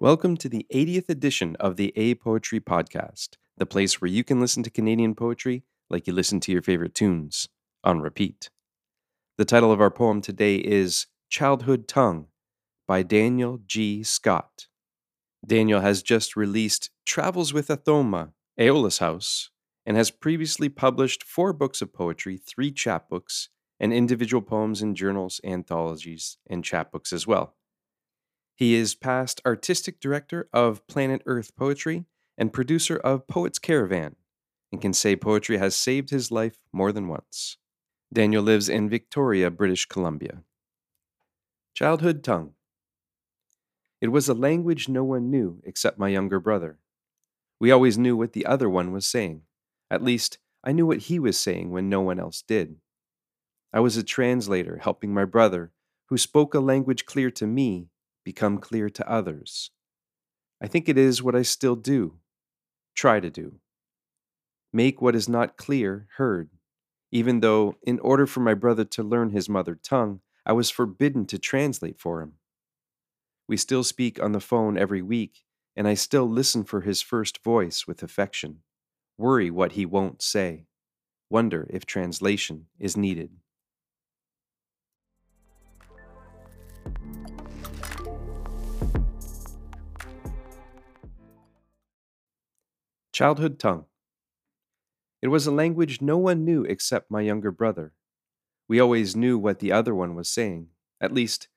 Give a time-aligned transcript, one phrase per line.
[0.00, 4.38] Welcome to the 80th edition of the A Poetry Podcast, the place where you can
[4.38, 7.48] listen to Canadian poetry like you listen to your favorite tunes
[7.82, 8.48] on repeat.
[9.38, 12.28] The title of our poem today is Childhood Tongue
[12.86, 14.04] by Daniel G.
[14.04, 14.68] Scott.
[15.44, 19.50] Daniel has just released Travels with Athoma, Aeolus House,
[19.84, 23.48] and has previously published four books of poetry, three chapbooks,
[23.80, 27.56] and individual poems in journals, anthologies, and chapbooks as well.
[28.58, 34.16] He is past artistic director of Planet Earth Poetry and producer of Poets Caravan,
[34.72, 37.56] and can say poetry has saved his life more than once.
[38.12, 40.42] Daniel lives in Victoria, British Columbia.
[41.72, 42.54] Childhood Tongue
[44.00, 46.80] It was a language no one knew except my younger brother.
[47.60, 49.42] We always knew what the other one was saying.
[49.88, 52.80] At least, I knew what he was saying when no one else did.
[53.72, 55.70] I was a translator helping my brother,
[56.06, 57.90] who spoke a language clear to me
[58.28, 59.70] become clear to others.
[60.62, 62.18] I think it is what I still do,
[62.94, 63.58] try to do.
[64.70, 66.50] Make what is not clear heard,
[67.10, 71.24] even though, in order for my brother to learn his mother tongue, I was forbidden
[71.24, 72.34] to translate for him.
[73.48, 77.42] We still speak on the phone every week, and I still listen for his first
[77.42, 78.58] voice with affection,
[79.16, 80.66] worry what he won't say,
[81.30, 83.30] wonder if translation is needed.
[93.18, 93.86] Childhood tongue.
[95.22, 97.92] It was a language no one knew except my younger brother.
[98.68, 100.68] We always knew what the other one was saying.
[101.00, 101.48] At least,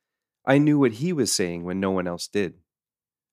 [0.44, 2.56] I knew what he was saying when no one else did.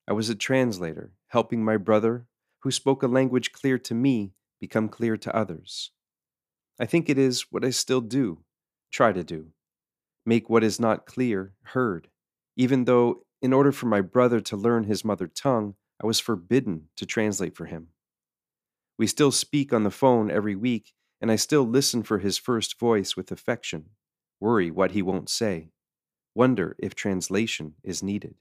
[0.06, 2.26] I was a translator, helping my brother,
[2.58, 5.92] who spoke a language clear to me, become clear to others.
[6.78, 8.44] I think it is what I still do,
[8.92, 9.52] try to do.
[10.26, 12.08] Make what is not clear heard,
[12.56, 16.88] even though, in order for my brother to learn his mother tongue, I was forbidden
[16.96, 17.88] to translate for him.
[18.98, 22.80] We still speak on the phone every week, and I still listen for his first
[22.80, 23.90] voice with affection,
[24.40, 25.70] worry what he won't say,
[26.34, 28.34] wonder if translation is needed.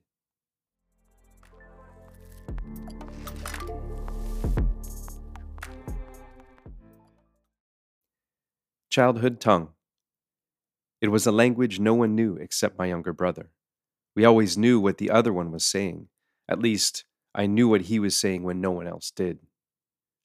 [8.90, 9.70] Childhood tongue.
[11.02, 13.52] It was a language no one knew except my younger brother.
[14.16, 16.08] We always knew what the other one was saying.
[16.50, 19.38] At least, I knew what he was saying when no one else did.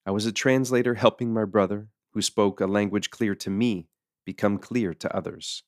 [0.04, 3.88] I was a translator helping my brother, who spoke a language clear to me,
[4.24, 5.62] become clear to others.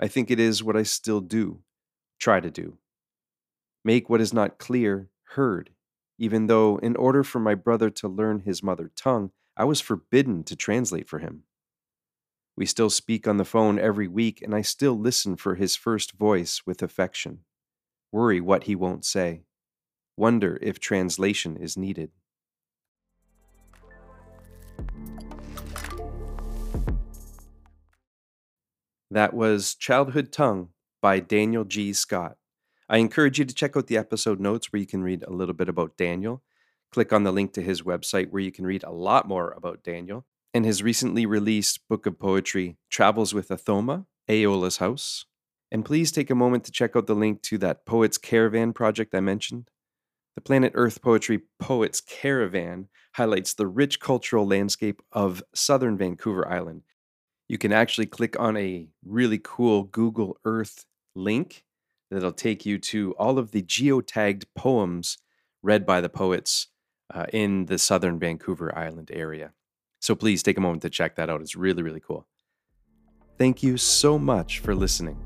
[0.00, 1.62] I think it is what I still do,
[2.18, 2.78] try to do.
[3.84, 5.70] Make what is not clear heard,
[6.18, 10.44] even though, in order for my brother to learn his mother tongue, I was forbidden
[10.44, 11.44] to translate for him.
[12.56, 16.12] We still speak on the phone every week, and I still listen for his first
[16.12, 17.40] voice with affection,
[18.10, 19.44] worry what he won't say,
[20.16, 22.10] wonder if translation is needed.
[29.16, 30.68] That was Childhood Tongue
[31.00, 31.94] by Daniel G.
[31.94, 32.36] Scott.
[32.86, 35.54] I encourage you to check out the episode notes where you can read a little
[35.54, 36.42] bit about Daniel.
[36.92, 39.82] Click on the link to his website where you can read a lot more about
[39.82, 45.24] Daniel and his recently released book of poetry, Travels with Athoma, Aeolus House.
[45.72, 49.14] And please take a moment to check out the link to that Poets Caravan project
[49.14, 49.70] I mentioned.
[50.34, 56.82] The Planet Earth Poetry Poets Caravan highlights the rich cultural landscape of southern Vancouver Island
[57.48, 60.84] you can actually click on a really cool Google Earth
[61.14, 61.64] link
[62.10, 65.18] that'll take you to all of the geotagged poems
[65.62, 66.68] read by the poets
[67.12, 69.52] uh, in the southern Vancouver Island area.
[70.00, 71.40] So please take a moment to check that out.
[71.40, 72.26] It's really, really cool.
[73.38, 75.25] Thank you so much for listening.